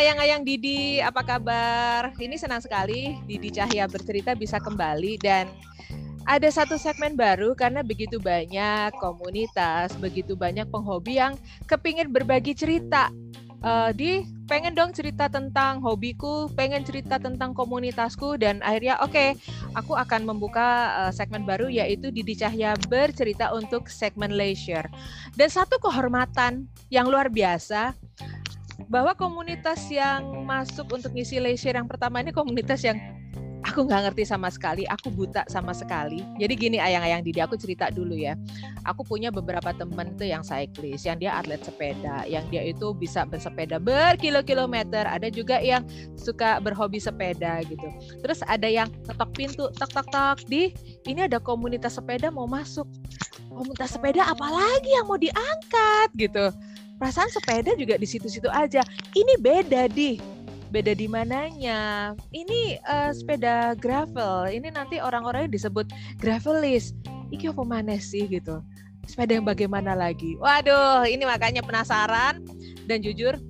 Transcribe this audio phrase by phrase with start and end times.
[0.00, 2.16] ayang-ayang Didi, apa kabar?
[2.16, 5.44] Ini senang sekali Didi Cahya bercerita bisa kembali dan
[6.24, 11.36] ada satu segmen baru karena begitu banyak komunitas, begitu banyak penghobi yang
[11.68, 13.12] kepingin berbagi cerita.
[13.60, 19.36] Uh, di pengen dong cerita tentang hobiku, pengen cerita tentang komunitasku dan akhirnya oke, okay,
[19.76, 24.88] aku akan membuka uh, segmen baru yaitu Didi Cahya bercerita untuk segmen leisure.
[25.36, 27.92] Dan satu kehormatan yang luar biasa
[28.88, 32.96] bahwa komunitas yang masuk untuk ngisi leisure yang pertama ini komunitas yang
[33.64, 36.24] aku nggak ngerti sama sekali, aku buta sama sekali.
[36.40, 38.34] Jadi gini ayang-ayang Didi, aku cerita dulu ya.
[38.88, 43.28] Aku punya beberapa temen tuh yang cyclist, yang dia atlet sepeda, yang dia itu bisa
[43.28, 45.04] bersepeda berkilo-kilometer.
[45.04, 45.84] Ada juga yang
[46.16, 47.88] suka berhobi sepeda gitu.
[48.24, 50.72] Terus ada yang ketok pintu, tok tok tok di
[51.04, 52.88] ini ada komunitas sepeda mau masuk.
[53.50, 56.48] Komunitas sepeda apalagi yang mau diangkat gitu.
[57.00, 58.84] Perasaan sepeda juga di situ-situ aja.
[59.16, 60.20] Ini beda di
[60.68, 62.12] beda di mananya.
[62.28, 64.52] Ini uh, sepeda gravel.
[64.52, 65.88] Ini nanti orang-orangnya disebut
[66.20, 66.92] gravelis.
[67.32, 68.60] Iki apa mana sih gitu?
[69.08, 70.36] Sepeda yang bagaimana lagi?
[70.38, 72.44] Waduh, ini makanya penasaran
[72.84, 73.40] dan jujur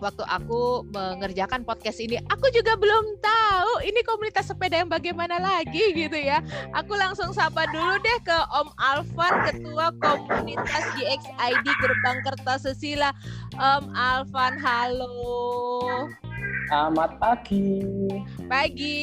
[0.00, 5.92] waktu aku mengerjakan podcast ini, aku juga belum tahu ini komunitas sepeda yang bagaimana lagi
[5.92, 6.40] gitu ya.
[6.72, 13.12] Aku langsung sapa dulu deh ke Om Alvan, Ketua Komunitas GXID Gerbang Kertasesila.
[13.60, 16.29] Om Alvan, halo.
[16.70, 17.82] Selamat pagi.
[18.46, 18.98] Pagi,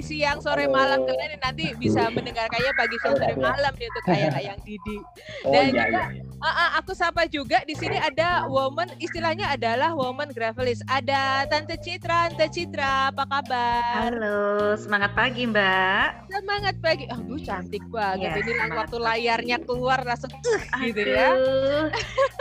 [0.00, 0.72] siang, sore, Halo.
[0.72, 4.96] malam kalian nanti bisa mendengarkannya pagi, siang, sore, malam nih untuk kayak ayang Didi.
[5.44, 5.84] Oh, Dan iya, juga,
[6.16, 10.80] iya, Uh, uh, aku sapa juga di sini ada woman, istilahnya adalah woman gravelist.
[10.88, 14.08] Ada Tante Citra, Tante Citra, apa kabar?
[14.08, 16.32] Halo, semangat pagi Mbak.
[16.32, 17.04] Semangat pagi.
[17.12, 18.40] Aduh cantik banget.
[18.40, 21.36] Ya, Ini waktu layarnya keluar langsung uh, gitu ya.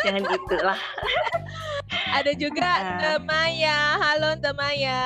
[0.07, 0.80] Jangan gitulah.
[2.10, 3.20] ada juga uh.
[3.24, 3.78] Maya.
[4.02, 5.03] Halo Tante Maya.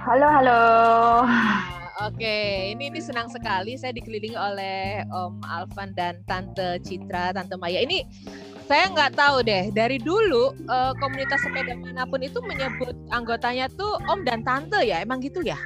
[0.00, 0.62] Halo, halo.
[1.28, 2.38] Nah, oke,
[2.72, 7.84] ini ini senang sekali saya dikelilingi oleh Om Alvan dan Tante Citra, Tante Maya.
[7.84, 8.06] Ini
[8.64, 14.00] saya nggak tahu deh dari dulu uh, komunitas sepeda mana pun itu menyebut anggotanya tuh
[14.08, 15.58] Om dan Tante ya, emang gitu ya?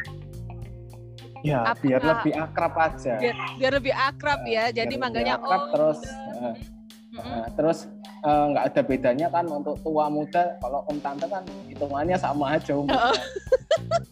[1.45, 3.21] Ya, Apa, biar lebih akrab aja.
[3.21, 5.63] Biar, biar lebih akrab ya, jadi manggilnya Om.
[5.77, 6.01] Terus,
[6.41, 6.57] uh,
[7.21, 7.94] uh, terus Eh,
[8.25, 12.73] nggak uh, ada bedanya kan untuk tua muda kalau om tante kan hitungannya sama aja
[12.73, 13.17] om oh.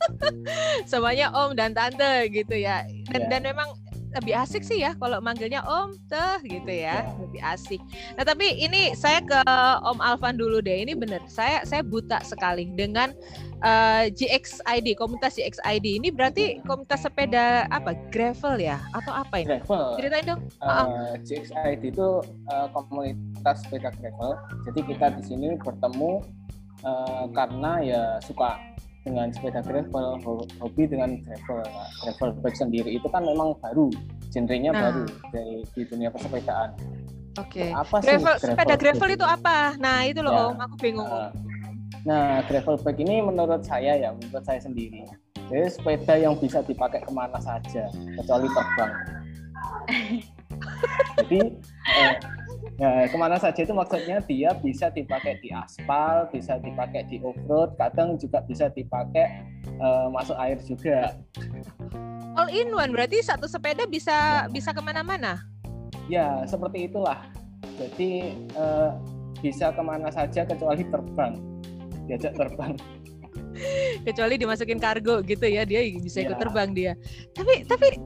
[0.91, 3.28] semuanya om dan tante gitu ya dan, yeah.
[3.33, 3.72] dan memang
[4.12, 7.17] lebih asik sih ya kalau manggilnya Om teh gitu ya iya.
[7.17, 7.81] lebih asik.
[8.17, 9.41] Nah tapi ini saya ke
[9.83, 10.84] Om Alvan dulu deh.
[10.84, 13.17] Ini bener saya saya buta sekali dengan
[13.65, 19.49] uh, eh, GXID komunitas GXID ini berarti komunitas sepeda apa gravel ya atau apa ini?
[19.59, 19.97] Gravel.
[19.97, 20.41] Ceritain dong.
[20.61, 22.09] Uh, uh GXID itu
[22.53, 24.37] uh, komunitas sepeda gravel.
[24.69, 26.21] Jadi kita di sini bertemu
[26.84, 28.72] uh, karena ya suka
[29.03, 30.23] dengan sepeda gravel,
[30.63, 31.63] hobi dengan gravel.
[31.67, 33.91] Nah, gravel bike sendiri itu kan memang baru,
[34.31, 34.81] genrenya nah.
[34.89, 35.05] baru
[35.35, 36.71] dari di dunia persepedaan.
[37.41, 37.67] Oke.
[37.67, 37.71] Okay.
[37.75, 39.75] Apa sih gravel, sepeda gravel itu apa?
[39.83, 40.43] Nah itu loh ya.
[40.55, 41.11] Om, aku bingung.
[41.11, 41.31] Nah,
[42.07, 45.03] nah, gravel bike ini menurut saya ya, menurut saya sendiri,
[45.51, 48.93] jadi sepeda yang bisa dipakai ke mana saja, kecuali terbang.
[51.21, 51.39] Jadi
[51.93, 52.15] eh,
[52.81, 57.77] Nah, ke mana saja itu maksudnya dia bisa dipakai di aspal, bisa dipakai di off-road,
[57.77, 59.44] kadang juga bisa dipakai
[59.77, 61.12] uh, masuk air juga.
[62.33, 64.49] All in one berarti satu sepeda bisa ya.
[64.49, 65.44] bisa ke mana-mana?
[66.09, 67.21] Ya seperti itulah.
[67.77, 68.97] Jadi uh,
[69.44, 71.37] bisa ke mana saja kecuali terbang,
[72.09, 72.72] diajak terbang.
[74.06, 76.41] kecuali dimasukin kargo gitu ya dia bisa ikut ya.
[76.41, 76.93] terbang dia.
[77.37, 78.00] Tapi tapi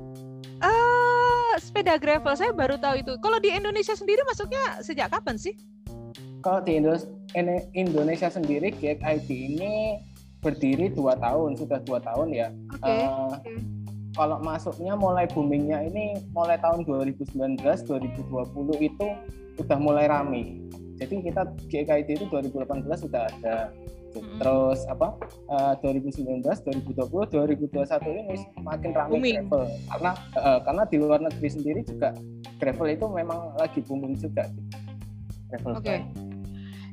[0.63, 0.96] uh,
[1.59, 3.13] sepeda gravel saya baru tahu itu.
[3.21, 5.57] Kalau di Indonesia sendiri masuknya sejak kapan sih?
[6.45, 6.79] Kalau di
[7.75, 9.99] Indonesia sendiri GXID ini
[10.45, 12.49] berdiri dua tahun, sudah dua tahun ya.
[12.71, 12.87] Oke.
[12.87, 13.03] Okay.
[13.03, 13.57] Uh, okay.
[14.17, 18.17] Kalau masuknya mulai boomingnya ini mulai tahun 2019, 2020
[18.81, 19.07] itu
[19.61, 20.65] udah mulai rame.
[20.97, 23.69] Jadi kita GXID itu 2018 sudah ada
[24.17, 24.31] gitu.
[24.41, 25.09] Terus apa?
[25.47, 29.37] Uh, 2019, 2020, 2021 ini makin ramai booming.
[29.45, 30.11] gravel karena
[30.41, 32.17] uh, karena di luar negeri sendiri juga
[32.57, 34.49] gravel itu memang lagi booming juga.
[35.53, 35.69] Gitu.
[35.69, 35.85] Oke.
[35.85, 35.99] Okay.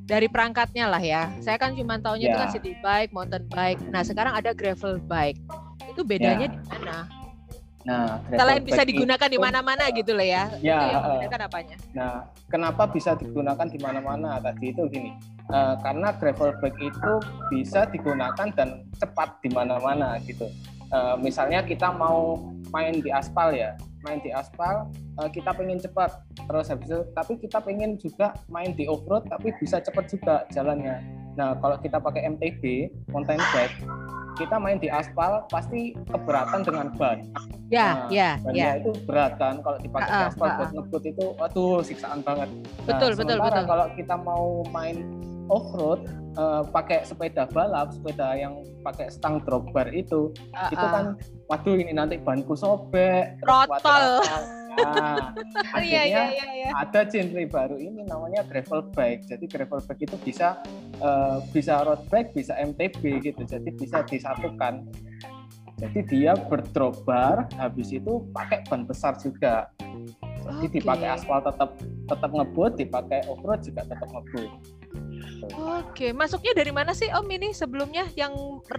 [0.04, 1.31] Dari perangkatnya lah ya.
[1.40, 2.36] Saya kan cuma tahunya yeah.
[2.36, 2.54] itu kan ya.
[2.60, 3.80] city bike, mountain bike.
[3.88, 5.40] Nah, sekarang ada gravel bike.
[5.88, 6.60] Itu bedanya yeah.
[6.60, 7.23] di mana?
[7.84, 10.48] Nah, selain bisa digunakan di mana-mana gitu loh ya.
[10.64, 10.80] Ya.
[11.20, 11.76] Itu yang uh, apanya?
[11.92, 12.14] Nah,
[12.48, 14.40] kenapa bisa digunakan di mana-mana?
[14.40, 15.12] Tadi itu gini.
[15.52, 17.14] Uh, karena gravel bike itu
[17.52, 20.48] bisa digunakan dan cepat di mana-mana gitu.
[20.94, 22.40] Uh, misalnya kita mau
[22.72, 23.76] main di aspal ya,
[24.08, 24.88] main di aspal
[25.20, 29.26] uh, kita pengen cepat terus habis itu tapi kita pengen juga main di off road
[29.32, 33.78] tapi bisa cepat juga jalannya Nah, kalau kita pakai MTB, mountain bike,
[34.34, 37.22] kita main di aspal pasti keberatan dengan ban.
[37.74, 38.70] Ya, nah, ya, ya.
[38.78, 42.50] itu berat kan kalau dipakai uh, uh, aspal uh, buat ngebut itu waduh siksaan banget.
[42.54, 43.64] Nah, betul, betul, betul.
[43.66, 45.02] kalau kita mau main
[45.50, 46.06] off road
[46.38, 51.18] uh, pakai sepeda balap, sepeda yang pakai stang drop bar itu, uh, itu kan
[51.50, 54.22] waduh ini nanti banku sobek, rotol.
[54.74, 55.30] Nah,
[55.86, 56.70] iya, akhirnya iya, iya, iya.
[56.74, 59.30] ada genre baru ini namanya gravel bike.
[59.30, 60.58] Jadi gravel bike itu bisa
[61.01, 63.42] uh, bisa road bike, bisa MTB gitu.
[63.48, 64.86] Jadi bisa disatukan.
[65.81, 69.74] Jadi dia berdrobar, habis itu pakai ban besar juga.
[70.44, 70.69] Jadi okay.
[70.80, 71.75] dipakai aspal tetap
[72.07, 74.51] tetap ngebut, dipakai off road juga tetap ngebut.
[75.54, 78.31] Oke, masuknya dari mana sih Om ini sebelumnya yang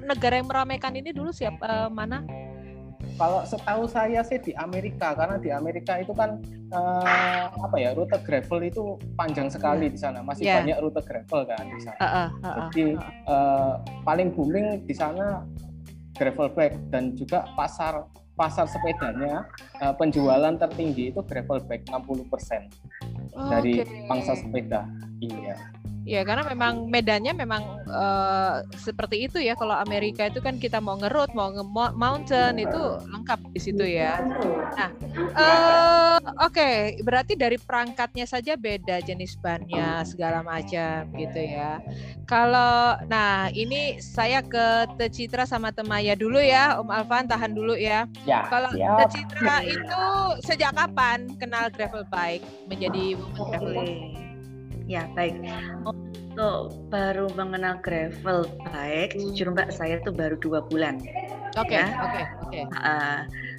[0.06, 2.24] negara yang meramaikan ini dulu siapa uh, mana?
[3.14, 6.42] Kalau setahu saya sih di Amerika karena di Amerika itu kan
[6.74, 10.58] uh, apa ya rute gravel itu panjang sekali di sana masih yeah.
[10.58, 11.98] banyak rute gravel kan di sana.
[12.02, 12.84] Uh, uh, uh, Jadi
[13.30, 13.72] uh,
[14.02, 15.46] paling booming di sana
[16.18, 18.02] gravel bike dan juga pasar
[18.34, 19.46] pasar sepedanya
[19.78, 22.66] uh, penjualan tertinggi itu gravel bike 60% persen
[23.50, 24.86] dari pangsa sepeda.
[25.24, 25.56] Iya.
[26.04, 29.56] Ya karena memang medannya memang uh, seperti itu ya.
[29.56, 31.64] Kalau Amerika itu kan kita mau ngerut, mau nge
[31.96, 34.20] mountain itu lengkap di situ ya.
[34.76, 34.92] Nah,
[35.32, 37.00] uh, oke, okay.
[37.00, 41.80] berarti dari perangkatnya saja beda jenis bannya segala macam gitu ya.
[42.28, 48.04] Kalau, nah ini saya ke Tecitra sama Temaya dulu ya, Om Alvan tahan dulu ya.
[48.28, 50.04] ya Kalau Tecitra itu
[50.44, 54.23] sejak kapan kenal gravel bike menjadi woman traveling?
[54.84, 55.40] Ya, baik.
[55.88, 61.00] Untuk baru mengenal gravel bike, jujur Mbak, saya tuh baru dua bulan.
[61.54, 61.86] Oke, ya.
[62.02, 62.60] oke, oke.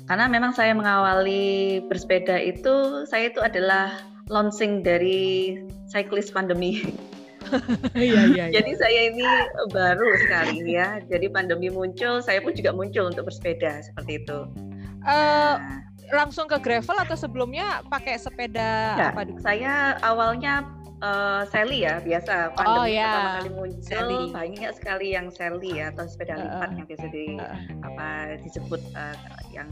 [0.06, 3.96] Karena memang saya mengawali bersepeda itu, saya itu adalah
[4.30, 5.58] launching dari
[5.90, 6.84] cyclist pandemi.
[7.96, 8.62] iya, iya, iya.
[8.62, 9.26] Jadi saya ini
[9.70, 11.02] baru sekali ya.
[11.08, 14.40] Jadi pandemi muncul, saya pun juga muncul untuk bersepeda seperti itu.
[15.06, 19.30] Uh, nah, langsung ke gravel atau sebelumnya pakai sepeda ya, apa?
[19.42, 20.66] Saya awalnya
[21.02, 23.12] uh, Sally ya biasa pandemi oh, yeah.
[23.12, 24.20] pertama kali muncul Sally.
[24.32, 28.08] banyak sekali yang Sally ya atau sepeda lipat uh, yang biasa di uh, apa
[28.44, 29.16] disebut uh,
[29.52, 29.70] yang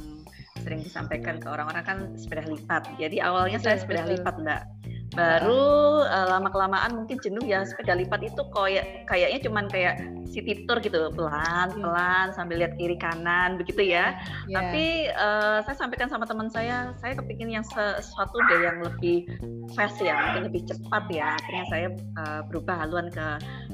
[0.63, 2.87] sering disampaikan ke orang-orang kan sepeda lipat.
[2.95, 4.63] Jadi awalnya saya sepeda lipat enggak
[5.13, 10.01] baru uh, lama kelamaan mungkin jenuh ya sepeda lipat itu kayak kayaknya cuman kayak
[10.33, 11.81] city tour gitu pelan hmm.
[11.85, 14.17] pelan sambil lihat kiri kanan begitu ya.
[14.49, 14.57] Yeah.
[14.57, 19.29] tapi uh, saya sampaikan sama teman saya saya kepingin yang sesuatu deh yang lebih
[19.77, 21.37] fast ya mungkin lebih cepat ya.
[21.37, 21.87] Akhirnya saya
[22.17, 23.27] uh, berubah haluan ke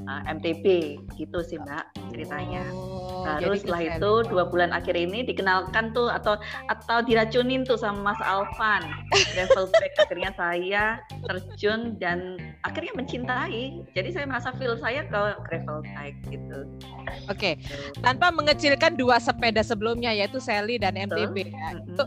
[0.06, 0.66] uh, MTB
[1.16, 2.68] gitu sih mbak ceritanya.
[2.76, 6.36] Oh, baru setelah itu dua bulan akhir ini dikenalkan tuh atau
[6.68, 8.84] atau diracunin tuh sama Mas Alvan
[9.36, 10.84] travel bike akhirnya saya
[11.30, 13.86] terjun dan akhirnya mencintai.
[13.94, 16.60] Jadi saya merasa feel saya ke gravel bike gitu.
[17.30, 17.54] Oke, okay.
[18.02, 21.78] tanpa mengecilkan dua sepeda sebelumnya yaitu Sally dan MTB ya.
[21.78, 21.94] Mm-hmm.
[21.94, 22.04] Itu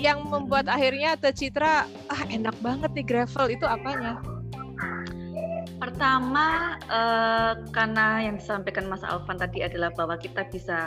[0.00, 4.16] yang membuat akhirnya tercitra ah enak banget nih gravel itu apanya?
[5.76, 10.78] Pertama uh, karena yang disampaikan Mas Alvan tadi adalah bahwa kita bisa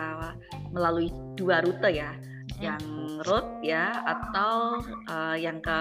[0.72, 2.16] melalui dua rute ya,
[2.64, 2.80] yang
[3.28, 4.80] road ya atau
[5.12, 5.80] uh, yang ke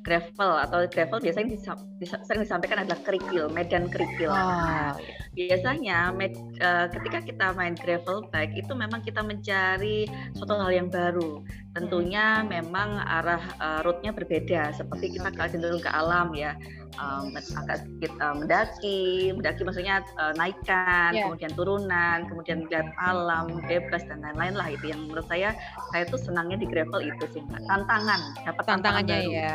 [0.00, 4.32] gravel atau gravel biasanya disa, disa, sering disampaikan adalah kerikil, medan kerikil.
[4.32, 4.96] Nah,
[5.36, 10.88] biasanya med, uh, ketika kita main gravel bike itu memang kita mencari suatu hal yang
[10.88, 11.44] baru.
[11.76, 12.48] Tentunya hmm.
[12.48, 14.74] memang arah uh, roadnya berbeda.
[14.74, 16.56] Seperti kita kalau cenderung ke alam ya,
[16.98, 21.26] um, agak sedikit uh, mendaki, mendaki maksudnya uh, naikkan, yeah.
[21.28, 25.54] kemudian turunan, kemudian lihat alam bebas dan lain-lain lah itu yang menurut saya
[25.94, 29.54] saya tuh senangnya di gravel itu sih tantangan, dapat tantangannya tantangan ya.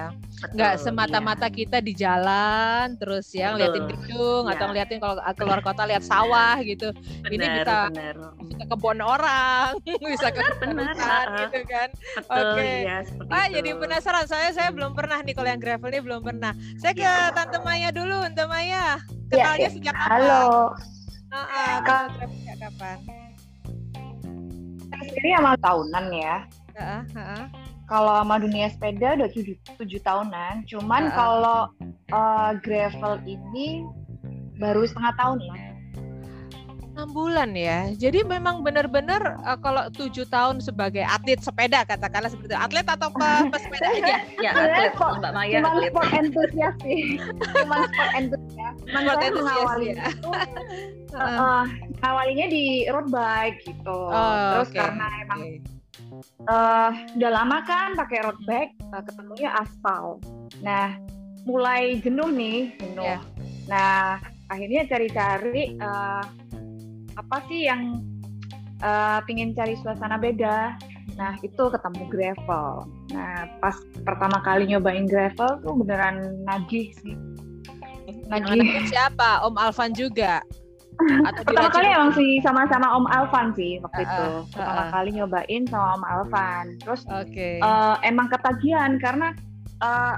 [0.54, 1.56] Nggak semata-mata iya.
[1.56, 4.54] kita di jalan terus ya ngeliatin gedung ya.
[4.54, 6.94] atau ngeliatin kalau keluar kota lihat sawah gitu.
[7.26, 8.16] Bener, Ini bisa bener.
[8.60, 10.42] ke kebun orang, bisa ke
[10.78, 11.90] hutan gitu kan.
[12.30, 12.54] Oke.
[12.62, 12.76] Okay.
[12.86, 12.98] Ya,
[13.32, 16.54] ah, jadi penasaran saya saya belum pernah nih kalau yang gravel ini belum pernah.
[16.78, 17.34] Saya ke ya.
[17.34, 19.02] Tante Maya dulu, Tante Maya.
[19.32, 19.70] Kenalnya ya, ya.
[19.74, 20.10] sejak kapan?
[20.22, 20.46] Halo.
[21.34, 22.98] Uh, uh, kenal gravel sejak kapan?
[25.16, 26.36] Ini amal tahunan ya.
[26.76, 30.66] Uh, uh, uh kalau sama dunia sepeda udah tujuh, tujuh tahunan.
[30.66, 31.14] Cuman uh.
[31.14, 31.60] kalau
[32.10, 33.86] uh, gravel ini
[34.58, 35.54] baru setengah tahun ya.
[36.96, 37.92] Enam bulan ya.
[37.92, 42.58] Jadi memang benar-benar uh, kalau tujuh tahun sebagai atlet sepeda katakanlah seperti itu.
[42.58, 44.18] Atlet atau pe pesepeda aja?
[44.48, 45.60] ya atlet Mbak Maya.
[45.60, 47.20] Cuma sport entusias sih.
[47.60, 48.74] Cuma sport entusias.
[48.88, 50.06] Cuma sport entusias ya.
[50.08, 50.30] Itu,
[51.20, 51.64] uh, uh,
[52.08, 54.00] awalnya di road bike gitu.
[54.08, 54.80] Oh, Terus okay.
[54.80, 55.75] karena emang okay
[56.48, 60.20] uh, udah lama kan pakai road bike uh, ketemunya aspal.
[60.62, 60.98] Nah,
[61.46, 63.06] mulai jenuh nih, jenuh.
[63.06, 63.22] Yeah.
[63.66, 66.24] Nah, akhirnya cari-cari uh,
[67.16, 68.04] apa sih yang
[68.84, 70.76] uh, pingin cari suasana beda.
[71.16, 72.92] Nah itu ketemu gravel.
[73.16, 77.16] Nah pas pertama kali nyobain gravel tuh beneran nagih sih.
[78.28, 78.84] Nagih.
[78.92, 79.48] Siapa?
[79.48, 80.44] Om Alvan juga
[81.28, 84.26] atau pertama kali emang sih sama-sama Om Alvan sih waktu uh, itu
[84.56, 87.60] pertama uh, kali nyobain sama Om Alvan terus okay.
[87.60, 89.36] uh, emang ketagihan karena
[89.84, 90.16] uh,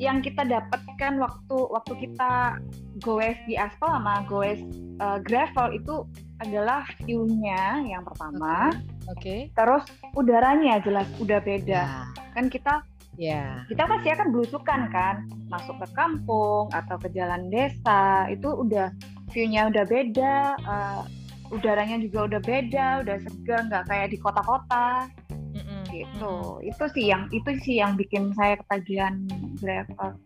[0.00, 2.56] yang kita dapatkan waktu waktu kita
[3.04, 4.60] goes di aspal sama goes
[5.02, 6.08] uh, gravel itu
[6.40, 8.72] adalah view-nya yang pertama.
[9.12, 9.20] Oke.
[9.20, 9.40] Okay.
[9.52, 9.84] Terus
[10.16, 11.82] udaranya jelas udah beda.
[11.84, 12.08] Yeah.
[12.32, 12.80] Kan kita
[13.20, 13.68] Yeah.
[13.68, 18.88] Kita pasti akan belusukan kan, masuk ke kampung atau ke jalan desa, itu udah
[19.28, 21.04] view-nya udah beda, uh,
[21.52, 25.12] udaranya juga udah beda, udah segar, nggak kayak di kota-kota.
[25.52, 25.82] Mm-hmm.
[25.92, 26.32] Gitu.
[26.32, 26.70] Mm-hmm.
[26.72, 29.20] Itu sih yang itu sih yang bikin saya ketagihan
[29.60, 30.16] gravel.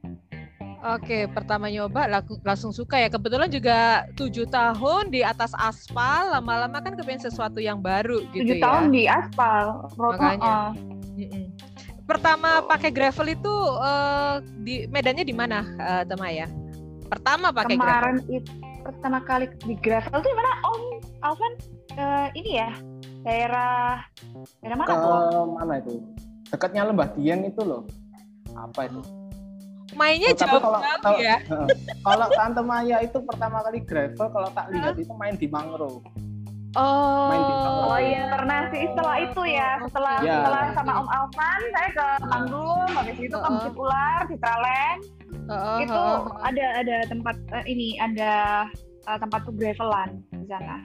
[0.84, 2.06] Oke, pertama nyoba
[2.44, 3.08] langsung suka ya.
[3.08, 8.38] Kebetulan juga tujuh tahun di atas aspal, lama-lama kan kepengen sesuatu yang baru gitu tujuh
[8.38, 8.46] ya.
[8.54, 9.64] Tujuh tahun di aspal,
[9.98, 10.76] makanya.
[10.76, 11.53] Uh.
[12.04, 16.49] Pertama pakai gravel itu uh, di medannya di mana, uh, ya?
[17.08, 18.52] Pertama pakai Kemarin itu
[18.84, 20.82] pertama kali di gravel itu di mana Om
[21.25, 21.52] Alvan?
[21.94, 22.70] Uh, ini ya,
[23.25, 24.04] daerah
[24.61, 25.44] daerah mana Ke tuh?
[25.56, 25.92] mana itu?
[26.52, 27.88] Dekatnya Lembah Dieng itu loh.
[28.52, 29.00] Apa itu?
[29.94, 31.37] mainnya oh, jauh kalau, kalau, ya.
[32.06, 36.02] kalau Tante Maya itu pertama kali gravel kalau tak lihat itu main di mangrove.
[36.75, 37.43] Oh, main
[37.87, 38.90] oh iya pernah sih.
[38.90, 40.43] Setelah itu ya setelah ya.
[40.43, 44.97] setelah sama Om Alvan saya ke Panggung habis itu ke Bukit Ular di Tralen.
[45.45, 46.02] Uh, itu
[46.43, 48.64] ada ada tempat uh, ini ada
[49.07, 50.83] uh, tempat tuh gravelan di sana.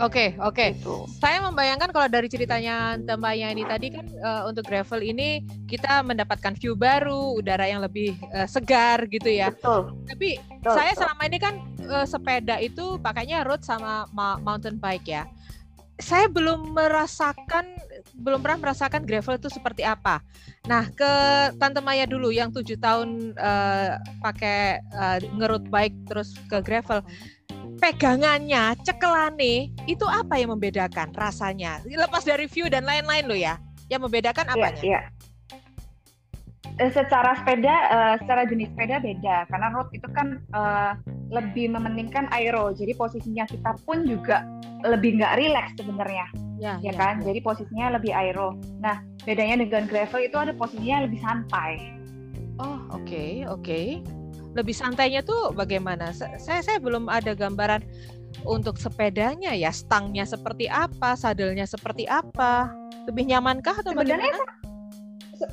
[0.00, 0.56] Oke, okay, oke.
[0.56, 0.68] Okay.
[0.80, 0.96] Gitu.
[1.20, 6.56] Saya membayangkan kalau dari ceritanya Mbak Yani tadi kan uh, untuk gravel ini kita mendapatkan
[6.56, 9.52] view baru, udara yang lebih uh, segar gitu ya.
[9.52, 9.92] Betul.
[10.08, 11.00] Tapi betul, saya betul.
[11.04, 11.54] selama ini kan
[11.84, 14.08] uh, sepeda itu pakainya road sama
[14.40, 15.28] mountain bike ya.
[16.00, 17.76] Saya belum merasakan
[18.16, 20.24] belum pernah merasakan gravel itu seperti apa.
[20.64, 21.12] Nah, ke
[21.60, 27.04] Tante Maya dulu yang tujuh tahun uh, pakai uh, ngerut bike terus ke gravel
[27.80, 31.80] pegangannya, cekelane itu apa yang membedakan rasanya?
[31.88, 33.56] Lepas dari view dan lain-lain lo ya.
[33.90, 35.00] Yang membedakan apa Iya, iya.
[36.80, 40.96] Secara sepeda, uh, secara jenis sepeda beda karena road itu kan uh,
[41.28, 44.48] lebih mementingkan aero, jadi posisinya kita pun juga
[44.80, 46.24] lebih nggak rileks sebenarnya,
[46.56, 47.20] ya, ya, ya kan?
[47.20, 47.32] Ya.
[47.32, 48.56] Jadi posisinya lebih aero.
[48.80, 52.00] Nah, bedanya dengan gravel itu ada posisinya lebih santai.
[52.56, 53.60] Oh, oke, okay, oke.
[53.60, 54.19] Okay
[54.54, 56.10] lebih santainya tuh bagaimana?
[56.14, 57.82] Saya saya belum ada gambaran
[58.46, 62.70] untuk sepedanya ya, stangnya seperti apa, sadelnya seperti apa,
[63.10, 64.68] lebih nyamankah atau sebenarnya bagaimana?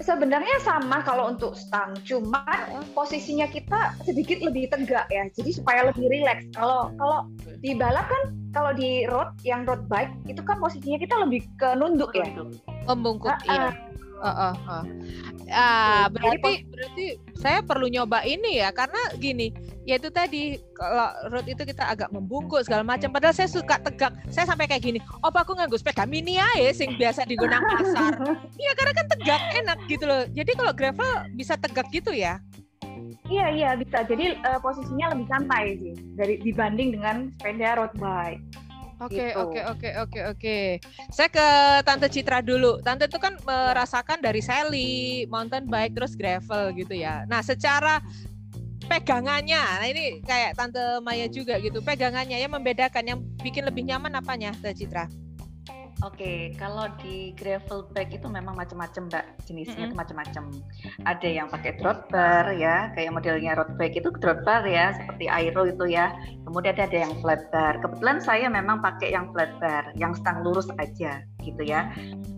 [0.03, 6.11] sebenarnya sama kalau untuk stang, cuman posisinya kita sedikit lebih tegak ya, jadi supaya lebih
[6.11, 6.51] rileks.
[6.51, 7.31] Kalau kalau
[7.63, 11.71] di balap kan, kalau di road yang road bike itu kan posisinya kita lebih ke
[11.79, 12.27] nunduk ya.
[12.87, 13.71] Membungkuk, uh, iya.
[14.17, 14.83] Uh, uh, uh.
[15.47, 17.05] Ah, berarti berarti
[17.37, 19.53] saya perlu nyoba ini ya karena gini,
[19.85, 23.13] yaitu tadi kalau road itu kita agak membungkuk segala macam.
[23.13, 24.11] Padahal saya suka tegak.
[24.33, 24.99] Saya sampai kayak gini.
[25.21, 28.17] Oh, aku nganggo sepeda mini ya sing biasa di gunung pasar.
[28.61, 30.25] Iya, karena kan tegak enak gitu loh.
[30.33, 32.41] Jadi kalau gravel bisa tegak gitu ya?
[33.27, 34.03] Iya iya bisa.
[34.07, 38.66] Jadi uh, posisinya lebih santai sih dari dibanding dengan sepeda road bike.
[38.97, 39.37] Oke, gitu.
[39.37, 40.57] oke, oke, oke, oke.
[41.13, 41.47] Saya ke
[41.85, 42.81] Tante Citra dulu.
[42.81, 47.21] Tante itu kan merasakan dari Sally, mountain bike, terus gravel gitu ya.
[47.29, 48.01] Nah, secara
[48.89, 51.77] pegangannya, nah ini kayak Tante Maya juga gitu.
[51.85, 55.05] Pegangannya yang membedakan, yang bikin lebih nyaman apanya, Tante Citra?
[56.05, 59.25] Oke, kalau di gravel bike itu memang macam-macam, Mbak.
[59.49, 59.89] Jenisnya mm -hmm.
[59.89, 60.43] itu macam-macam.
[61.09, 65.25] Ada yang pakai drop bar ya, kayak modelnya road bike itu drop bar ya, seperti
[65.25, 66.13] Aero itu ya.
[66.45, 67.81] Kemudian ada yang flat bar.
[67.81, 71.87] Kebetulan saya memang pakai yang flat bar, yang stang lurus aja gitu ya.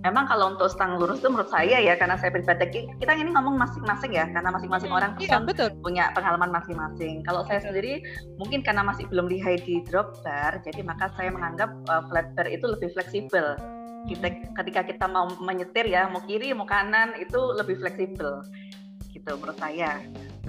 [0.06, 3.58] Memang kalau untuk stang lurus itu menurut saya ya, karena saya pribadi kita ini ngomong
[3.58, 5.74] masing-masing ya, karena masing-masing orang iya, betul.
[5.82, 7.26] punya pengalaman masing-masing.
[7.26, 8.06] Kalau saya sendiri
[8.38, 12.48] mungkin karena masih belum lihai di drop bar, jadi maka saya menganggap uh, flat bar
[12.48, 13.58] itu lebih fleksibel
[14.08, 18.46] kita ketika kita mau menyetir ya mau kiri mau kanan itu lebih fleksibel
[19.12, 20.00] gitu menurut saya.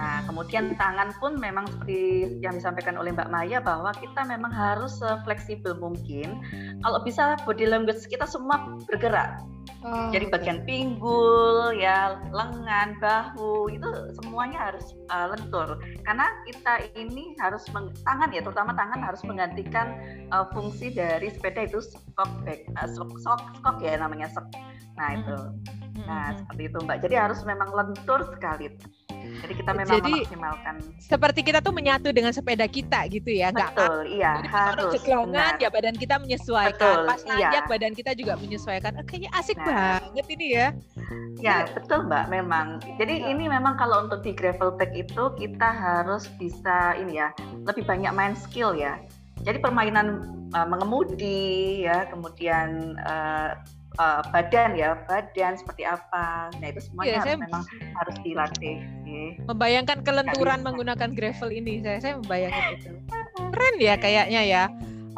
[0.00, 4.96] Nah kemudian tangan pun memang seperti yang disampaikan oleh Mbak Maya bahwa kita memang harus
[5.28, 6.40] fleksibel mungkin.
[6.80, 9.44] Kalau bisa body language kita semua bergerak
[9.80, 13.88] Oh, Jadi bagian pinggul, ya lengan, bahu itu
[14.20, 15.80] semuanya harus uh, lentur.
[16.04, 17.64] Karena kita ini harus
[18.04, 19.96] tangan ya, terutama tangan harus menggantikan
[20.36, 24.52] uh, fungsi dari sepeda itu skok back, uh, skok, skok, skok ya namanya skok.
[25.00, 25.36] Nah itu.
[25.48, 25.89] Hmm.
[26.10, 26.96] Nah, seperti itu Mbak.
[27.06, 28.66] Jadi harus memang lentur sekali.
[29.20, 30.74] Jadi kita memang Jadi, memaksimalkan.
[30.98, 34.42] Seperti kita tuh menyatu dengan sepeda kita gitu ya, nggak Betul, iya.
[34.42, 34.90] Jadi harus.
[34.98, 36.74] Ceklongan ya badan kita menyesuaikan.
[36.74, 37.30] Betul, Pas iya.
[37.30, 38.92] nanjak badan kita juga menyesuaikan.
[38.98, 40.02] Oh, kayaknya asik nah.
[40.02, 40.66] banget ini ya.
[41.38, 42.66] Ya betul Mbak, memang.
[42.98, 47.30] Jadi ini memang kalau untuk di gravel bike itu kita harus bisa ini ya,
[47.62, 48.98] lebih banyak main skill ya.
[49.40, 53.56] Jadi permainan uh, mengemudi ya, kemudian uh,
[54.00, 56.48] uh, badan ya badan seperti apa.
[56.56, 58.76] Nah itu semuanya ya, saya memang harus dilatih.
[59.44, 62.90] Membayangkan kelenturan menggunakan gravel ini saya saya membayangkan itu.
[63.52, 64.64] Keren ya kayaknya ya.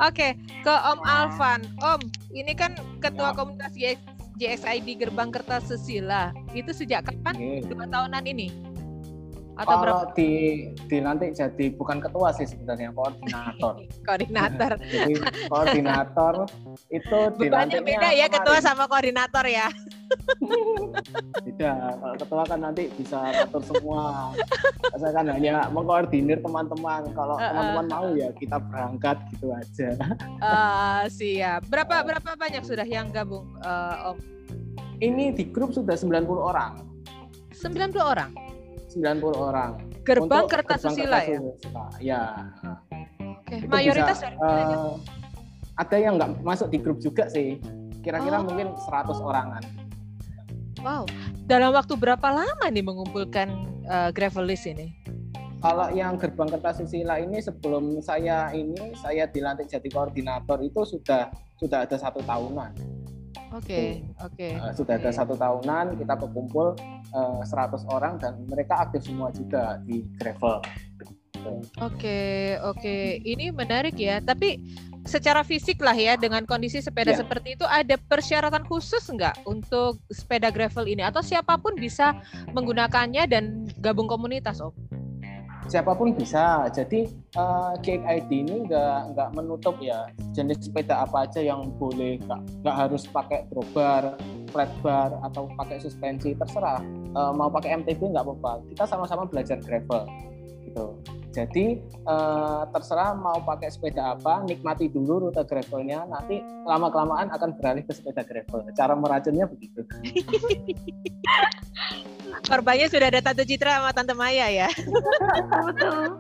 [0.03, 0.35] Oke
[0.67, 1.63] ke Om Alvan.
[1.79, 2.01] Om
[2.35, 3.37] ini kan ketua ya.
[3.39, 3.73] komunitas
[4.41, 7.63] JXID Gerbang Kertas Sesila itu sejak kapan?
[7.71, 8.72] Dua tahunan ini
[9.53, 10.17] atau Kalau berapa?
[10.17, 10.31] di
[10.89, 13.85] dilantik jadi bukan ketua sih sebenarnya koordinator.
[14.09, 14.73] koordinator.
[14.81, 15.15] jadi
[15.53, 16.35] koordinator
[16.89, 18.37] itu dilantiknya beda ya kemarin.
[18.41, 19.69] ketua sama koordinator ya.
[21.49, 24.33] Tidak, kalau ketua kan nanti bisa atur semua.
[24.97, 27.13] Saya kan hanya mengkoordinir teman-teman.
[27.13, 29.89] Kalau uh, teman-teman mau ya kita berangkat gitu aja.
[30.41, 31.65] Uh, siap.
[31.69, 34.17] Berapa berapa banyak sudah yang gabung, uh, Om?
[35.03, 36.89] Ini di grup sudah 90 orang.
[37.53, 38.52] 90 orang?
[38.93, 39.71] 90 orang.
[40.05, 41.41] Gerbang Kertasusila ya?
[41.99, 42.23] Ya.
[43.23, 44.97] Oke, mayoritas bisa, dari uh,
[45.81, 47.57] ada yang nggak masuk di grup juga sih.
[48.05, 48.45] Kira-kira oh.
[48.45, 49.63] mungkin 100 orangan.
[50.83, 51.07] Wow.
[51.47, 53.49] Dalam waktu berapa lama nih mengumpulkan
[53.87, 54.91] uh, gravel list ini?
[55.63, 61.87] Kalau yang gerbang Kertasusila ini sebelum saya ini saya dilantik jadi koordinator itu sudah sudah
[61.87, 62.75] ada satu tahunan.
[63.53, 63.89] Oke, okay,
[64.25, 64.33] oke.
[64.33, 64.53] Okay.
[64.57, 65.05] Uh, sudah okay.
[65.05, 66.73] ada satu tahunan kita berkumpul
[67.13, 70.65] uh, eh, 100 orang dan mereka aktif semua juga di gravel.
[71.43, 72.81] Oke, okay, oke.
[72.81, 73.21] Okay.
[73.21, 74.25] Ini menarik ya.
[74.25, 74.57] Tapi
[75.05, 77.21] secara fisik lah ya dengan kondisi sepeda yeah.
[77.21, 82.15] seperti itu ada persyaratan khusus nggak untuk sepeda gravel ini atau siapa pun bisa
[82.55, 85.02] menggunakannya dan gabung komunitas, Om?
[85.73, 86.69] Siapa pun bisa.
[86.69, 87.09] Jadi
[87.41, 92.21] uh, Cake ID ini nggak nggak menutup ya jenis sepeda apa aja yang boleh
[92.61, 94.21] nggak harus pakai drawbar,
[94.53, 96.85] flat bar atau pakai suspensi terserah.
[97.17, 98.61] Uh, mau pakai MTB nggak apa-apa.
[98.69, 100.05] Kita sama-sama belajar gravel
[100.69, 100.93] gitu.
[101.33, 106.05] Jadi uh, terserah mau pakai sepeda apa, nikmati dulu rute gravelnya.
[106.05, 108.69] Nanti lama kelamaan akan beralih ke sepeda gravel.
[108.77, 109.81] Cara meracunnya begitu.
[112.47, 114.69] Korbannya sudah ada Tante Citra sama Tante Maya ya.
[115.69, 116.19] Betul.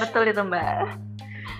[0.00, 1.12] Betul itu Mbak.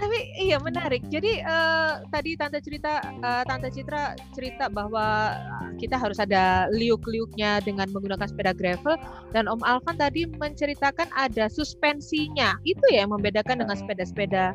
[0.02, 1.06] Tapi iya menarik.
[1.06, 5.36] Jadi uh, tadi Tante cerita uh, Tante Citra cerita bahwa
[5.78, 8.98] kita harus ada liuk-liuknya dengan menggunakan sepeda gravel
[9.30, 12.58] dan Om Alvan tadi menceritakan ada suspensinya.
[12.66, 14.54] Itu ya yang membedakan dengan sepeda-sepeda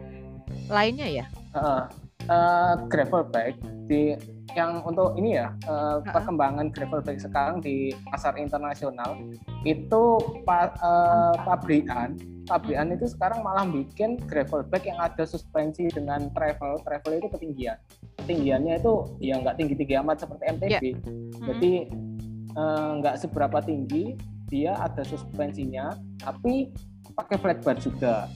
[0.67, 1.25] lainnya ya?
[1.55, 1.87] Uh,
[2.27, 4.19] uh, gravel bike di
[4.55, 9.19] yang untuk ini ya uh, perkembangan gravel bike sekarang di pasar internasional
[9.67, 10.03] itu
[10.47, 12.15] pa, uh, pabrikan
[12.47, 16.79] pabrikan itu sekarang malah bikin gravel bike yang ada suspensi dengan travel.
[16.81, 17.77] Travel itu ketinggian.
[18.23, 20.95] Ketinggiannya itu ya nggak tinggi tinggi amat seperti MTB yeah.
[21.43, 21.73] jadi
[22.55, 24.15] uh, nggak seberapa tinggi
[24.47, 25.91] dia ada suspensinya
[26.23, 26.71] tapi
[27.13, 28.31] pakai flat bar juga.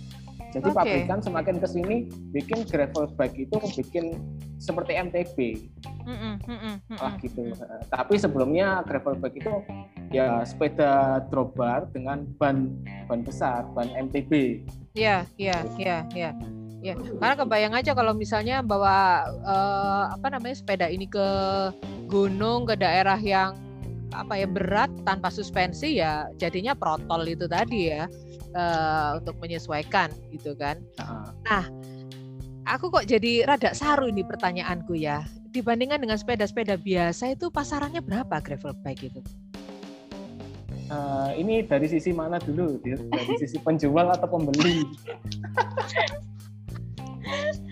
[0.51, 0.75] Jadi okay.
[0.75, 1.97] pabrikan semakin ke sini
[2.35, 4.19] bikin gravel bike itu bikin
[4.61, 5.37] seperti MTB.
[6.05, 7.49] Mm -mm, lah gitu.
[7.89, 9.53] Tapi sebelumnya gravel bike itu
[10.13, 12.69] ya sepeda drop bar dengan ban
[13.09, 14.61] ban besar, ban MTB.
[14.93, 16.31] Iya, iya, iya, iya.
[16.81, 21.27] Ya, karena kebayang aja kalau misalnya bawa uh, apa namanya sepeda ini ke
[22.09, 23.53] gunung ke daerah yang
[24.11, 28.09] apa ya berat tanpa suspensi ya jadinya protol itu tadi ya
[28.57, 30.81] uh, untuk menyesuaikan gitu kan.
[31.45, 31.69] Nah,
[32.67, 35.25] aku kok jadi rada saru ini pertanyaanku ya.
[35.51, 39.21] Dibandingkan dengan sepeda-sepeda biasa itu pasarannya berapa gravel bike itu?
[40.91, 42.79] Uh, ini dari sisi mana dulu?
[42.83, 44.83] Dari sisi penjual atau pembeli?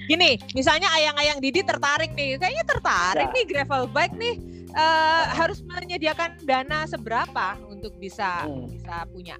[0.10, 3.36] Gini, misalnya ayang-ayang Didi tertarik nih, kayaknya tertarik ya.
[3.36, 4.36] nih gravel bike nih.
[4.69, 8.69] Uh, harus menyediakan dana seberapa untuk bisa hmm.
[8.69, 9.34] bisa punya?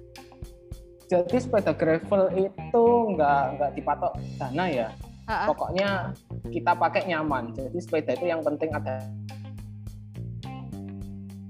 [1.10, 2.84] jadi sepeda gravel itu
[3.18, 4.88] nggak nggak dipatok dana ya
[5.30, 5.46] Ha-ha.
[5.46, 6.10] pokoknya
[6.50, 8.98] kita pakai nyaman jadi sepeda itu yang penting ada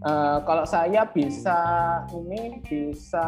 [0.05, 1.57] uh, kalau saya bisa
[2.13, 3.25] ini bisa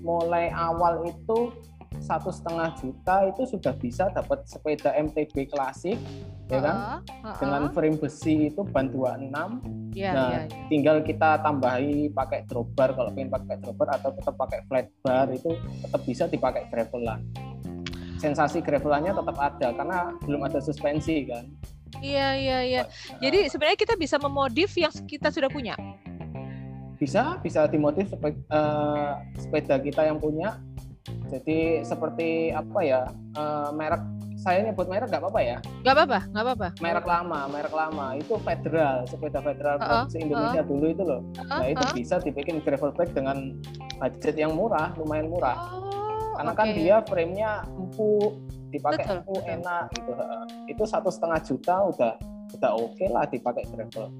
[0.00, 1.52] mulai awal itu
[2.00, 6.00] satu setengah juta itu sudah bisa dapat sepeda MTB klasik
[6.46, 7.36] ya kan uh, uh, uh.
[7.42, 9.28] dengan frame besi itu ban 26
[9.92, 10.66] yeah, nah yeah, yeah.
[10.70, 15.50] tinggal kita tambahi pakai dropbar kalau pengen pakai dropbar atau tetap pakai flat bar itu
[15.82, 17.20] tetap bisa dipakai gravelan
[18.16, 21.44] sensasi gravelannya tetap ada karena belum ada suspensi kan
[22.00, 22.82] iya iya iya
[23.22, 25.76] jadi sebenarnya kita bisa memodif yang kita sudah punya
[26.96, 30.56] bisa bisa dimodif sepeda, uh, sepeda kita yang punya
[31.28, 33.00] jadi seperti apa ya
[33.36, 34.00] uh, merek
[34.46, 35.56] saya nyebut merek nggak apa-apa ya?
[35.82, 36.68] Nggak apa-apa, nggak apa-apa.
[36.78, 40.70] Merek lama, merek lama itu federal, sepeda federal uh -uh, Indonesia uh -uh.
[40.70, 41.20] dulu itu loh.
[41.34, 41.58] Uh -uh.
[41.58, 41.96] Nah itu uh -uh.
[41.98, 43.58] bisa dibikin gravel bike dengan
[43.98, 45.56] budget yang murah, lumayan murah.
[45.72, 45.85] Oh,
[46.36, 46.60] Karena okay.
[46.60, 48.32] kan dia frame-nya empuk,
[48.70, 49.54] dipakai betul, empuk betul.
[49.56, 50.12] enak gitu.
[50.68, 52.12] Itu satu setengah juta udah
[52.60, 54.12] udah oke okay lah dipakai gravel.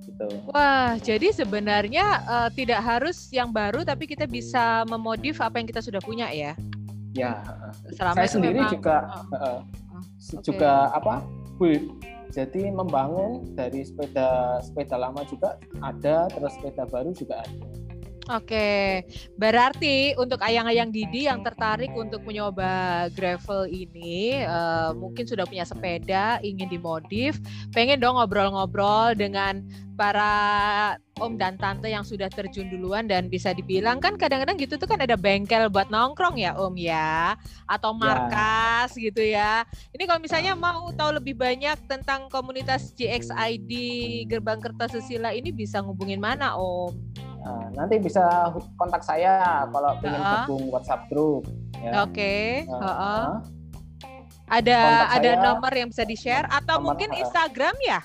[0.00, 0.26] Gitu.
[0.50, 5.84] Wah, jadi sebenarnya uh, tidak harus yang baru, tapi kita bisa memodif apa yang kita
[5.84, 6.56] sudah punya ya?
[7.10, 7.42] Ya,
[7.90, 9.60] Selama saya sendiri memang, juga uh, uh,
[10.16, 10.40] okay.
[10.46, 11.24] juga apa?
[11.58, 11.90] Build.
[12.30, 17.69] Jadi membangun dari sepeda sepeda lama juga ada, terus sepeda baru juga ada.
[18.30, 19.02] Oke,
[19.34, 26.38] berarti untuk ayang-ayang Didi yang tertarik untuk mencoba gravel ini, uh, mungkin sudah punya sepeda,
[26.38, 27.42] ingin dimodif,
[27.74, 29.66] pengen dong ngobrol-ngobrol dengan
[29.98, 30.32] para
[31.20, 34.96] om dan tante yang sudah terjun duluan dan bisa dibilang kan kadang-kadang gitu tuh kan
[34.96, 37.36] ada bengkel buat nongkrong ya om ya
[37.68, 37.98] atau ya.
[38.00, 39.02] markas ya.
[39.04, 39.52] gitu ya.
[39.92, 43.72] Ini kalau misalnya mau tahu lebih banyak tentang komunitas GXID
[44.32, 46.96] Gerbang Kertasusila ini bisa ngubungin mana om?
[47.40, 50.44] Nah, nanti bisa kontak saya kalau ingin uh.
[50.44, 51.48] gabung WhatsApp group.
[51.80, 52.04] Ya.
[52.04, 52.12] Oke.
[52.12, 52.46] Okay.
[52.68, 53.26] Uh, uh.
[54.50, 54.78] Ada
[55.14, 58.00] ada nomor yang bisa di share atau nomor, mungkin Instagram ya?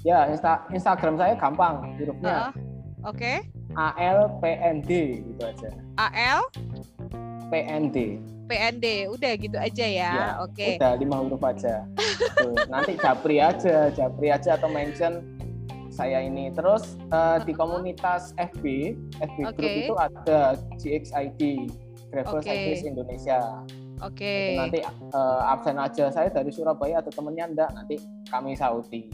[0.00, 2.50] Ya, Insta Instagram saya gampang hurufnya.
[2.50, 3.20] Uh, Oke.
[3.20, 3.36] Okay.
[3.78, 5.70] A L P N D gitu aja.
[6.00, 6.08] A
[6.40, 6.42] L
[7.52, 8.18] P N D.
[8.50, 10.10] P N D, udah gitu aja ya.
[10.10, 10.58] ya Oke.
[10.58, 10.72] Okay.
[10.80, 11.86] Udah lima huruf aja.
[12.34, 15.22] Tuh, nanti Japri aja, Japri aja atau mention
[16.00, 16.48] saya ini.
[16.56, 19.52] Terus uh, di komunitas FB, FB okay.
[19.52, 20.40] group itu ada
[20.80, 21.40] GXID,
[22.08, 22.48] Gravel okay.
[22.48, 23.40] Cyclist Indonesia.
[24.00, 24.16] Oke.
[24.16, 24.56] Okay.
[24.56, 24.80] Nanti
[25.12, 28.00] uh, absen aja saya dari Surabaya atau temennya enggak, nanti
[28.32, 29.12] kami sauti.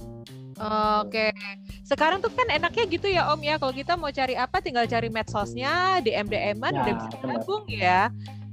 [1.05, 1.37] Oke,
[1.85, 3.61] sekarang tuh kan enaknya gitu ya Om ya.
[3.61, 8.01] Kalau kita mau cari apa, tinggal cari medsosnya, di MDM-an ya, udah bisa gabung ya.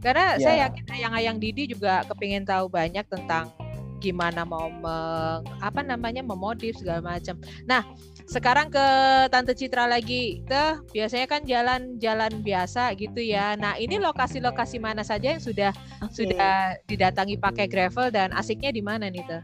[0.03, 0.43] Karena ya.
[0.43, 3.55] saya yakin ayang-ayang Didi juga kepingin tahu banyak tentang
[4.03, 7.39] gimana mau meng, apa namanya memodif segala macam.
[7.63, 7.87] Nah,
[8.27, 8.87] sekarang ke
[9.29, 10.43] Tante Citra lagi.
[10.47, 13.55] Tuh, biasanya kan jalan-jalan biasa gitu ya.
[13.59, 15.71] Nah, ini lokasi-lokasi mana saja yang sudah
[16.03, 16.23] okay.
[16.23, 19.43] sudah didatangi pakai gravel dan asiknya di mana nih, Tuh?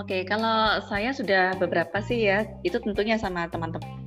[0.00, 4.00] Oke, kalau saya sudah beberapa sih ya, itu tentunya sama teman-teman.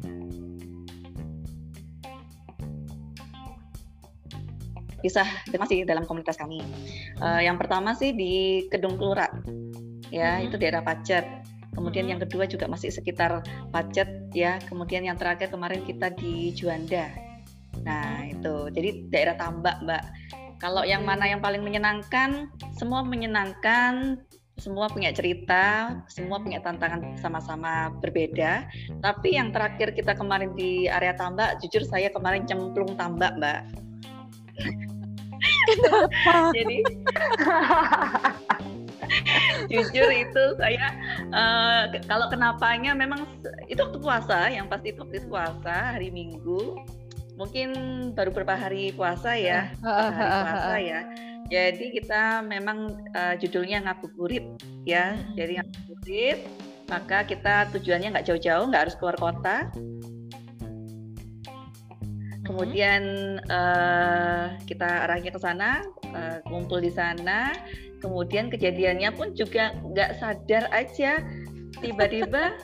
[5.06, 5.22] Bisa
[5.54, 6.66] masih dalam komunitas kami.
[7.22, 9.30] Uh, yang pertama sih di Kedung Kelura,
[10.10, 10.50] ya hmm.
[10.50, 11.22] itu daerah Pacet.
[11.76, 12.12] Kemudian hmm.
[12.16, 14.58] yang kedua juga masih sekitar Pacet ya.
[14.66, 17.12] Kemudian yang terakhir kemarin kita di Juanda.
[17.84, 20.04] Nah itu, jadi daerah Tambak Mbak.
[20.64, 22.48] Kalau yang mana yang paling menyenangkan,
[22.80, 24.24] semua menyenangkan,
[24.56, 28.64] semua punya cerita, semua punya tantangan sama-sama berbeda.
[29.04, 33.60] Tapi yang terakhir kita kemarin di area tambak, jujur saya kemarin cemplung tambak, Mbak.
[35.76, 36.36] Kenapa?
[36.58, 36.78] Jadi
[39.72, 40.86] jujur itu saya
[41.32, 43.26] uh, kalau kenapanya memang
[43.70, 46.80] itu waktu puasa, yang pasti itu waktu puasa hari Minggu.
[47.36, 47.70] Mungkin
[48.16, 51.02] baru beberapa hari puasa ya, hari puasa ya
[51.46, 54.46] jadi kita memang uh, judulnya ngabuburit
[54.82, 55.14] ya.
[55.14, 55.38] Hmm.
[55.38, 56.40] Jadi ngabuburit,
[56.90, 59.70] maka kita tujuannya nggak jauh-jauh, nggak harus keluar kota.
[62.46, 63.04] Kemudian
[63.50, 65.82] uh, kita arahnya ke sana,
[66.16, 67.52] uh, kumpul di sana.
[68.00, 71.20] Kemudian kejadiannya pun juga nggak sadar aja,
[71.84, 72.56] tiba-tiba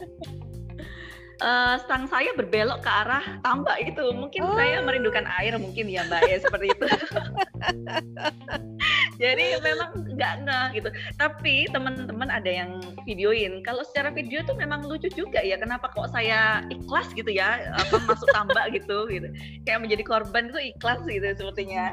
[1.43, 4.05] uh, stang saya berbelok ke arah tambak itu.
[4.15, 4.55] Mungkin oh.
[4.55, 6.85] saya merindukan air mungkin ya Mbak ya seperti itu.
[9.17, 10.89] Jadi memang nggak nggak gitu.
[11.19, 13.63] Tapi teman-teman ada yang videoin.
[13.65, 15.59] Kalau secara video tuh memang lucu juga ya.
[15.59, 19.27] Kenapa kok saya ikhlas gitu ya apa masuk tambak gitu gitu.
[19.67, 21.91] Kayak menjadi korban itu ikhlas gitu sepertinya.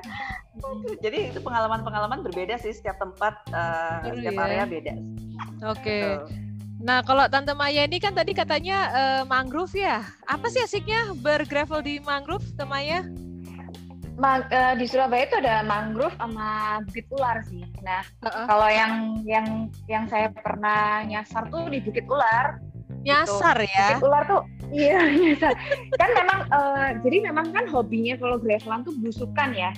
[1.01, 4.45] Jadi itu pengalaman-pengalaman berbeda sih setiap tempat uh, setiap ya.
[4.47, 4.95] area beda.
[5.65, 5.83] Oke.
[5.83, 6.03] Okay.
[6.19, 6.49] Gitu.
[6.79, 10.07] Nah, kalau Tante Maya ini kan tadi katanya uh, mangrove ya.
[10.31, 13.03] Apa sih asiknya bergravel di mangrove, Tante Maya?
[14.19, 17.63] Ma uh, di Surabaya itu ada mangrove sama bukit ular sih.
[17.87, 18.47] Nah, uh -uh.
[18.51, 19.47] kalau yang yang
[19.87, 22.59] yang saya pernah nyasar tuh di bukit ular.
[23.07, 23.71] Nyasar gitu.
[23.71, 23.87] ya?
[23.95, 24.43] Bukit ular tuh,
[24.75, 25.55] iya nyasar.
[25.95, 29.71] kan memang, uh, jadi memang kan hobinya kalau gravelan tuh belusukan ya,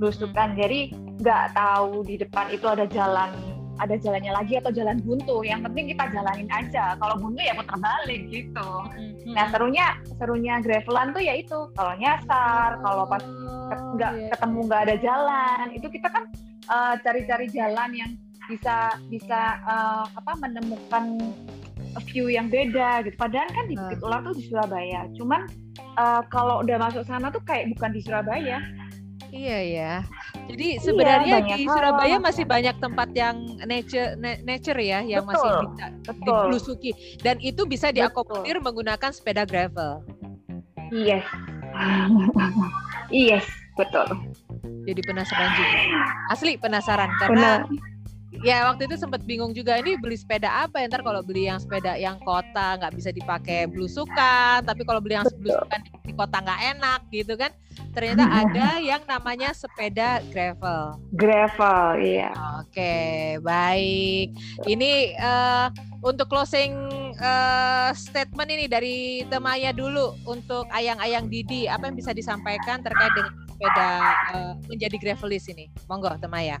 [0.00, 0.56] belusukan.
[0.56, 0.58] Hmm.
[0.58, 0.80] Jadi
[1.20, 3.28] nggak tahu di depan itu ada jalan
[3.80, 7.78] ada jalannya lagi atau jalan buntu yang penting kita jalanin aja kalau buntu ya putar
[7.80, 9.32] balik gitu hmm.
[9.32, 9.86] nah serunya
[10.20, 14.28] serunya gravelan tuh ya itu kalau nyasar kalau pas oh, nggak iya.
[14.36, 16.24] ketemu nggak ada jalan itu kita kan
[16.68, 18.10] uh, cari-cari jalan yang
[18.50, 21.16] bisa bisa uh, apa menemukan
[22.00, 23.16] view yang beda gitu.
[23.20, 25.04] Padahal kan di Bukit Ular tuh di Surabaya.
[25.12, 25.44] Cuman
[26.00, 28.64] uh, kalau udah masuk sana tuh kayak bukan di Surabaya.
[29.32, 29.92] Iya ya.
[30.52, 34.12] Jadi iya, sebenarnya iya, di Surabaya masih banyak tempat yang nature
[34.44, 35.86] nature ya yang betul, masih bisa
[36.20, 36.90] dibelusuki
[37.24, 40.04] dan itu bisa diakomodir menggunakan sepeda gravel.
[40.92, 41.24] Yes.
[43.08, 43.48] yes,
[43.80, 44.04] betul.
[44.84, 45.78] Jadi penasaran juga.
[46.28, 47.91] Asli penasaran karena Benar
[48.42, 50.90] ya waktu itu sempat bingung juga ini beli sepeda apa ya?
[50.90, 55.26] Ntar kalau beli yang sepeda yang kota nggak bisa dipakai blusukan tapi kalau beli yang
[55.38, 57.54] blusukan di, di kota nggak enak gitu kan
[57.96, 60.98] ternyata ada yang namanya sepeda gravel.
[61.16, 62.30] Gravel iya.
[62.60, 64.34] Oke baik.
[64.66, 65.68] Ini uh,
[66.02, 66.74] untuk closing
[67.22, 73.32] uh, statement ini dari Temaya dulu untuk ayang-ayang Didi apa yang bisa disampaikan terkait dengan
[73.46, 73.90] sepeda
[74.34, 75.70] uh, menjadi gravelis ini?
[75.86, 76.58] Monggo Temaya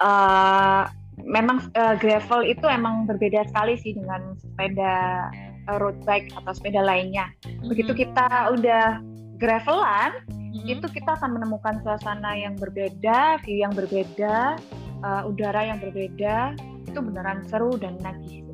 [0.00, 0.84] uh,
[1.24, 5.28] memang uh, gravel itu emang berbeda sekali sih dengan sepeda
[5.68, 7.32] uh, road bike atau sepeda lainnya.
[7.64, 9.00] Begitu kita udah
[9.40, 10.74] gravelan, mm-hmm.
[10.76, 14.60] itu kita akan menemukan suasana yang berbeda, view yang berbeda,
[15.04, 16.56] uh, udara yang berbeda.
[16.88, 18.44] Itu beneran seru dan nagih.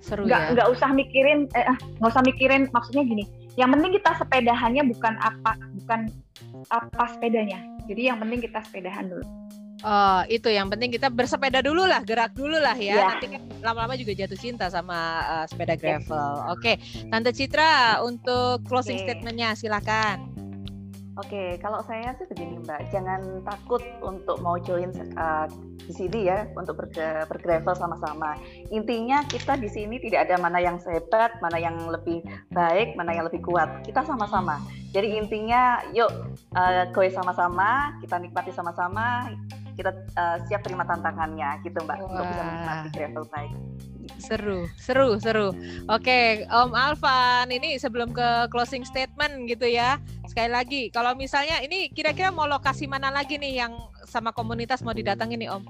[0.00, 0.52] Seru nggak, ya.
[0.56, 2.62] Nggak usah mikirin, eh, nggak usah mikirin.
[2.72, 3.24] Maksudnya gini,
[3.60, 5.52] yang penting kita sepedahannya bukan apa,
[5.84, 6.08] bukan
[6.72, 7.60] apa sepedanya.
[7.84, 9.26] Jadi yang penting kita sepedahan dulu.
[9.80, 13.00] Oh, itu yang penting kita bersepeda dulu lah, gerak dulu lah ya.
[13.00, 13.06] ya.
[13.16, 16.52] Nanti kan lama-lama juga jatuh cinta sama uh, sepeda gravel.
[16.52, 17.08] Oke, okay.
[17.08, 19.16] Tante Citra untuk closing okay.
[19.16, 20.28] statementnya silakan.
[21.18, 24.88] Oke, okay, kalau saya sih begini Mbak, jangan takut untuk mau join
[25.20, 25.44] uh,
[25.84, 28.40] di sini ya untuk berge bergravel sama-sama.
[28.72, 33.28] Intinya kita di sini tidak ada mana yang sehat, mana yang lebih baik, mana yang
[33.28, 33.84] lebih kuat.
[33.84, 34.64] Kita sama-sama.
[34.96, 36.08] Jadi intinya yuk
[36.56, 39.28] uh, goy sama-sama, kita nikmati sama-sama
[39.80, 42.06] kita uh, siap terima tantangannya gitu mbak Wah.
[42.12, 43.56] untuk bisa menikmati gravel bike.
[44.20, 45.48] Seru, seru, seru.
[45.88, 49.96] Oke, Om Alvan, ini sebelum ke closing statement gitu ya.
[50.28, 53.72] Sekali lagi, kalau misalnya ini kira-kira mau lokasi mana lagi nih yang
[54.04, 55.62] sama komunitas mau didatangi nih Om?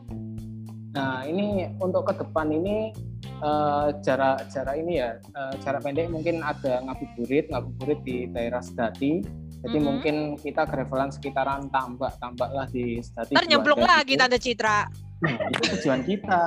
[0.90, 2.90] Nah, ini untuk ke depan ini
[3.38, 9.22] uh, jarak jarak ini ya, uh, jarak pendek mungkin ada ngabuburit, ngabuburit di daerah Sedati
[9.60, 9.84] jadi mm -hmm.
[9.84, 13.36] mungkin kita gravelan sekitaran tambak, tambak lah di stadion.
[13.36, 14.88] Ternyemplung lagi Tante Citra.
[15.20, 16.44] Nah, itu tujuan kita.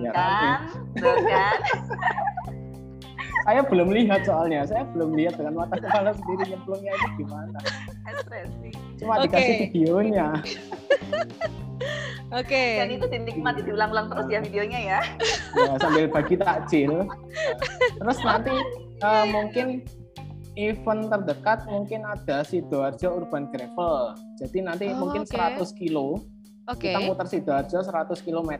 [0.00, 0.58] ya, kan?
[1.04, 1.58] kan?
[3.44, 7.60] saya belum lihat soalnya, saya belum lihat dengan mata kepala sendiri nyemplungnya itu gimana.
[8.96, 9.24] Cuma okay.
[9.28, 10.28] dikasih videonya.
[12.32, 12.48] Oke.
[12.48, 12.68] Okay.
[12.80, 15.00] Dan itu dinikmati diulang-ulang terus ya videonya ya.
[15.60, 17.04] ya sambil bagi takjil.
[18.00, 18.56] Terus nanti
[19.04, 19.84] uh, mungkin
[20.54, 24.14] event terdekat mungkin ada Sidoarjo Urban Gravel.
[24.38, 25.58] Jadi nanti oh, mungkin okay.
[25.58, 26.22] 100 kilo.
[26.64, 26.96] Okay.
[26.96, 28.50] Kita muter Sidoarjo 100 km.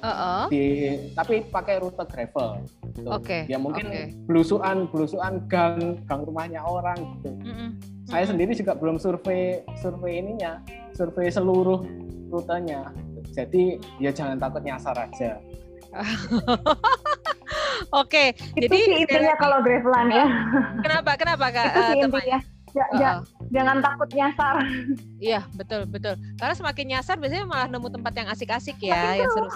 [0.00, 0.42] Uh -uh.
[0.48, 0.64] Di
[1.12, 2.64] tapi pakai rute gravel.
[2.88, 3.04] Gitu.
[3.04, 3.20] Oke.
[3.20, 3.40] Okay.
[3.52, 4.16] Ya mungkin okay.
[4.24, 7.36] belusuan belusuan gang gang rumahnya orang gitu.
[7.36, 7.68] Mm -mm.
[8.08, 10.60] Saya sendiri juga belum survei survei ininya,
[10.96, 11.84] survei seluruh
[12.32, 12.92] rutenya.
[13.32, 15.36] Jadi ya jangan takut nyasar aja.
[18.02, 20.26] Oke, jadi sih intinya kalau gravelan ya.
[20.82, 21.10] Kenapa?
[21.14, 21.66] Kenapa kak?
[21.70, 22.38] Itu sih uh, intinya.
[22.74, 23.46] Ja, ja, uh.
[23.54, 24.54] Jangan takut nyasar.
[25.22, 26.18] Iya betul betul.
[26.34, 29.48] Karena semakin nyasar biasanya malah nemu tempat yang asik-asik ya, yang seru.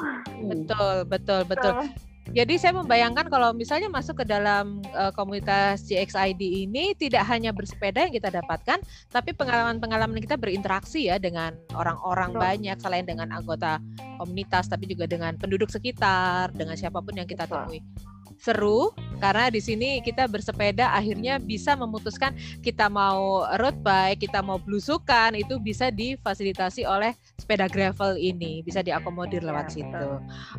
[0.47, 1.73] Betul betul betul.
[1.83, 2.07] betul.
[2.29, 8.05] Jadi saya membayangkan kalau misalnya masuk ke dalam uh, komunitas CXID ini tidak hanya bersepeda
[8.05, 13.81] yang kita dapatkan, tapi pengalaman-pengalaman kita berinteraksi ya dengan orang-orang banyak selain dengan anggota
[14.21, 17.81] komunitas, tapi juga dengan penduduk sekitar, dengan siapa pun yang kita temui
[18.39, 24.63] seru karena di sini kita bersepeda akhirnya bisa memutuskan kita mau road bike, kita mau
[24.63, 30.09] blusukan itu bisa difasilitasi oleh sepeda gravel ini, bisa diakomodir lewat iya, situ.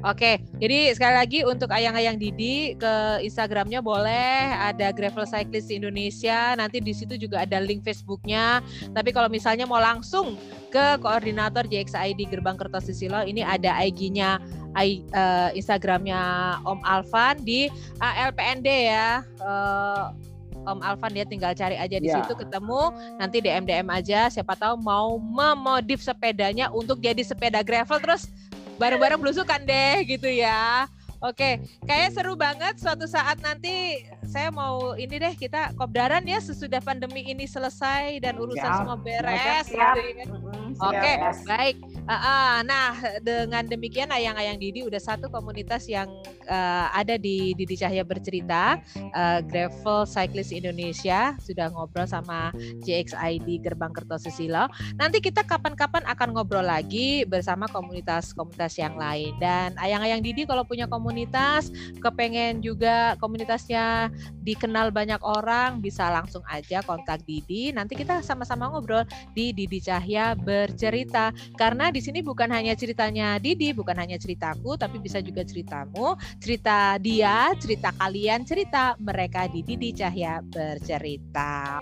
[0.04, 6.84] Oke, jadi sekali lagi untuk ayang-ayang Didi ke Instagramnya boleh ada Gravel Cyclist Indonesia, nanti
[6.84, 8.60] di situ juga ada link Facebooknya.
[8.92, 10.36] Tapi kalau misalnya mau langsung
[10.70, 14.38] ke koordinator JXID Gerbang Kertosusilo ini ada IG-nya
[14.78, 16.22] uh, Instagramnya
[16.64, 17.68] Om Alvan di
[18.00, 19.26] ALPND ya.
[19.42, 20.14] Uh,
[20.70, 22.22] Om Alvan dia tinggal cari aja di yeah.
[22.22, 27.98] situ ketemu nanti DM DM aja siapa tahu mau memodif sepedanya untuk jadi sepeda gravel
[27.98, 28.30] terus
[28.78, 30.86] bareng-bareng belusukan deh gitu ya.
[31.20, 36.80] Oke, kayak seru banget suatu saat nanti saya mau ini deh kita kopdaran ya sesudah
[36.80, 38.78] pandemi ini selesai dan urusan siap.
[38.80, 39.68] semua beres.
[39.68, 39.96] Siap.
[40.00, 40.26] Gitu ya.
[40.80, 41.76] Oke, okay, baik.
[42.08, 46.08] Uh, uh, nah, dengan demikian ayang-ayang Didi udah satu komunitas yang
[46.48, 48.80] uh, ada di Didi Cahya bercerita
[49.12, 52.56] uh, Gravel Cyclist Indonesia sudah ngobrol sama
[52.88, 54.72] JXID Gerbang Kertosusilo.
[54.96, 60.88] Nanti kita kapan-kapan akan ngobrol lagi bersama komunitas-komunitas yang lain dan ayang-ayang Didi kalau punya
[60.88, 64.14] komunitas komunitas, kepengen juga komunitasnya
[64.46, 67.74] dikenal banyak orang, bisa langsung aja kontak Didi.
[67.74, 71.34] Nanti kita sama-sama ngobrol di Didi Cahya bercerita.
[71.58, 77.02] Karena di sini bukan hanya ceritanya Didi, bukan hanya ceritaku, tapi bisa juga ceritamu, cerita
[77.02, 81.82] dia, cerita kalian, cerita mereka di Didi Cahya bercerita.